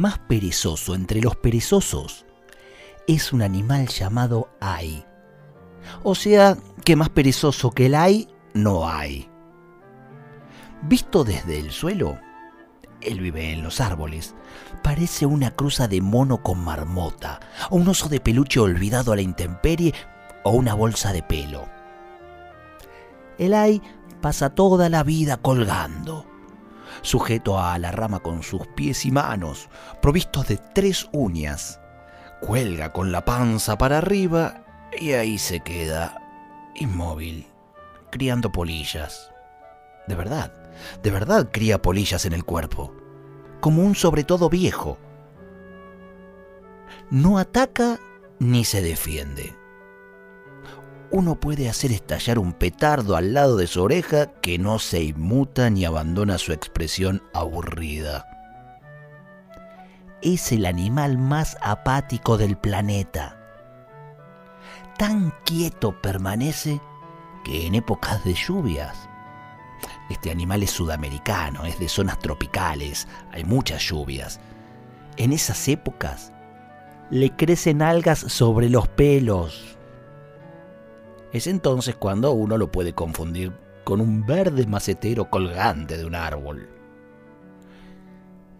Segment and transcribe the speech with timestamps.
[0.00, 2.24] Más perezoso entre los perezosos
[3.06, 5.04] es un animal llamado Ay.
[6.02, 9.28] O sea, que más perezoso que el Ay no hay.
[10.82, 12.18] Visto desde el suelo,
[13.02, 14.34] él vive en los árboles.
[14.82, 19.22] Parece una cruza de mono con marmota, o un oso de peluche olvidado a la
[19.22, 19.92] intemperie,
[20.44, 21.68] o una bolsa de pelo.
[23.36, 23.82] El ay
[24.22, 26.24] pasa toda la vida colgando
[27.02, 29.68] sujeto a la rama con sus pies y manos,
[30.02, 31.80] provistos de tres uñas.
[32.40, 34.64] Cuelga con la panza para arriba
[34.98, 36.20] y ahí se queda,
[36.74, 37.46] inmóvil,
[38.10, 39.30] criando polillas.
[40.06, 40.52] De verdad,
[41.02, 42.94] de verdad cría polillas en el cuerpo,
[43.60, 44.98] como un sobre todo viejo.
[47.10, 47.98] No ataca
[48.38, 49.59] ni se defiende
[51.12, 55.68] uno puede hacer estallar un petardo al lado de su oreja que no se inmuta
[55.68, 58.26] ni abandona su expresión aburrida.
[60.22, 63.36] Es el animal más apático del planeta.
[64.98, 66.80] Tan quieto permanece
[67.44, 68.96] que en épocas de lluvias,
[70.10, 74.38] este animal es sudamericano, es de zonas tropicales, hay muchas lluvias.
[75.16, 76.32] En esas épocas
[77.10, 79.78] le crecen algas sobre los pelos,
[81.32, 83.52] es entonces cuando uno lo puede confundir
[83.84, 86.68] con un verde macetero colgante de un árbol.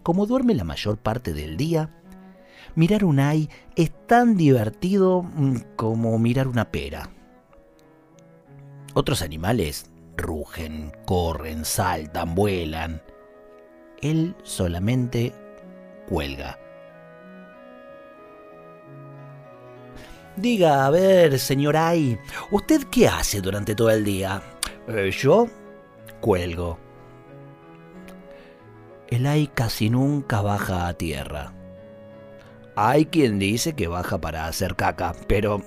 [0.03, 1.89] Como duerme la mayor parte del día,
[2.75, 7.09] mirar un ay es tan divertido mm, como mirar una pera.
[8.93, 13.01] Otros animales rugen, corren, saltan, vuelan.
[14.01, 15.33] Él solamente
[16.07, 16.57] cuelga.
[20.35, 22.17] Diga, a ver, señor Ay,
[22.51, 24.41] ¿usted qué hace durante todo el día?
[24.87, 25.47] Eh, yo
[26.21, 26.79] cuelgo.
[29.09, 31.53] El Ay casi nunca baja a tierra.
[32.75, 35.61] Hay quien dice que baja para hacer caca, pero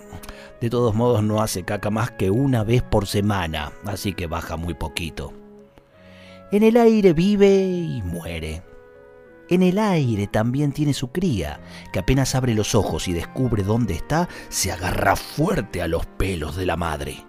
[0.61, 4.57] de todos modos no hace caca más que una vez por semana, así que baja
[4.57, 5.35] muy poquito.
[6.51, 8.63] En el aire vive y muere.
[9.51, 11.61] En el aire también tiene su cría,
[11.93, 16.57] que apenas abre los ojos y descubre dónde está, se agarra fuerte a los pelos
[16.57, 17.25] de la madre.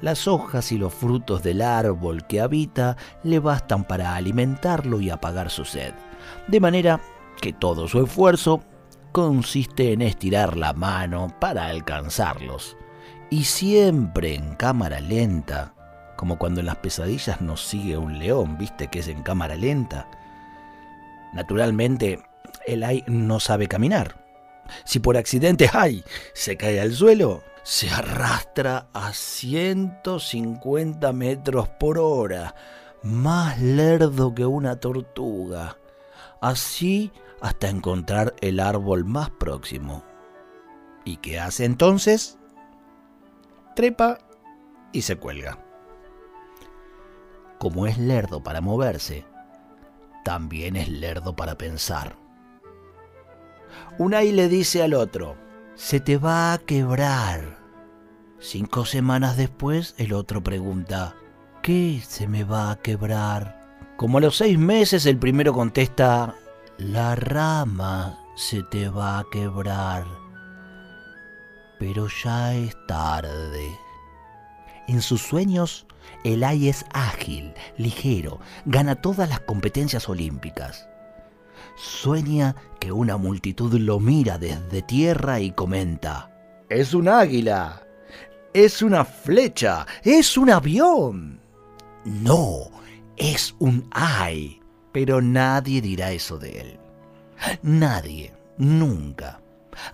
[0.00, 5.50] Las hojas y los frutos del árbol que habita le bastan para alimentarlo y apagar
[5.50, 5.94] su sed,
[6.46, 7.00] de manera
[7.40, 8.62] que todo su esfuerzo
[9.10, 12.76] consiste en estirar la mano para alcanzarlos,
[13.30, 15.74] y siempre en cámara lenta,
[16.18, 20.08] como cuando en las pesadillas nos sigue un león, viste que es en cámara lenta.
[21.32, 22.20] Naturalmente,
[22.66, 24.26] el ay no sabe caminar.
[24.84, 26.02] Si por accidente ay
[26.34, 32.52] se cae al suelo, se arrastra a 150 metros por hora,
[33.04, 35.76] más lerdo que una tortuga.
[36.40, 40.02] Así hasta encontrar el árbol más próximo.
[41.04, 42.38] ¿Y qué hace entonces?
[43.76, 44.18] Trepa
[44.92, 45.67] y se cuelga
[47.58, 49.24] como es lerdo para moverse,
[50.24, 52.16] también es lerdo para pensar.
[53.98, 55.36] Unai le dice al otro,
[55.74, 57.58] se te va a quebrar.
[58.38, 61.16] Cinco semanas después el otro pregunta,
[61.62, 63.58] ¿qué se me va a quebrar?
[63.96, 66.36] Como a los seis meses el primero contesta,
[66.78, 70.04] la rama se te va a quebrar.
[71.80, 73.87] Pero ya es tarde.
[74.88, 75.86] En sus sueños
[76.24, 80.88] el ay es ágil, ligero, gana todas las competencias olímpicas.
[81.76, 86.30] Sueña que una multitud lo mira desde tierra y comenta,
[86.68, 87.86] es un águila,
[88.52, 91.40] es una flecha, es un avión.
[92.04, 92.70] No,
[93.16, 94.60] es un ay,
[94.92, 96.80] pero nadie dirá eso de él.
[97.62, 99.40] Nadie, nunca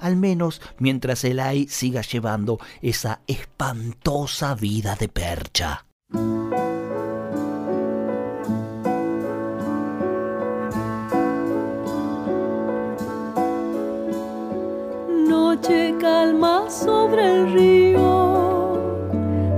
[0.00, 5.84] al menos mientras el Elai siga llevando esa espantosa vida de percha.
[15.28, 18.78] Noche calma sobre el río,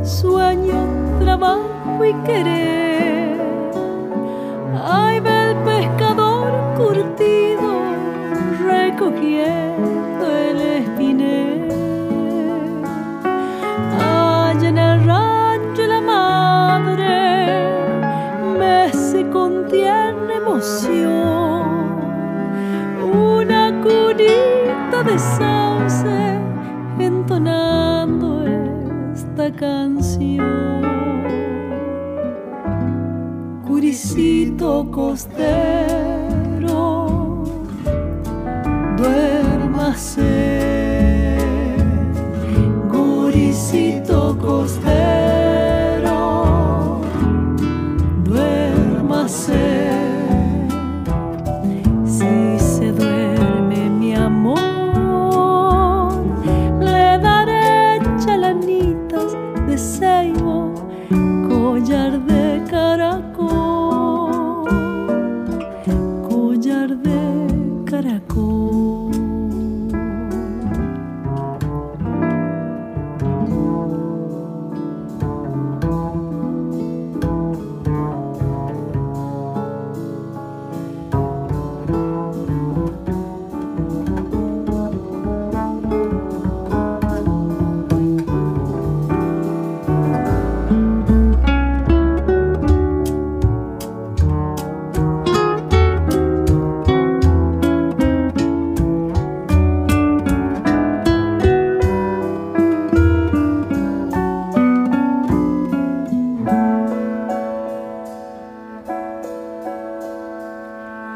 [0.02, 3.40] sueño, trabajo y querer.
[4.82, 7.82] Ay, ve el pescador curtido
[8.66, 9.95] recogiendo
[25.18, 26.38] sauce
[26.98, 28.44] entonando
[29.12, 30.82] esta canción.
[33.66, 35.44] Curicito costero,
[38.96, 40.65] duérmase.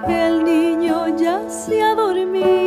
[0.08, 2.59] el niño ya se ha dormido.